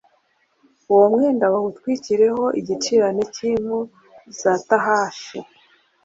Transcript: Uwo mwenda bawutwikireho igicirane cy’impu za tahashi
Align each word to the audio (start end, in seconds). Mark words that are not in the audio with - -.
Uwo 0.93 1.05
mwenda 1.13 1.43
bawutwikireho 1.53 2.43
igicirane 2.59 3.21
cy’impu 3.33 3.79
za 4.39 4.53
tahashi 4.67 5.39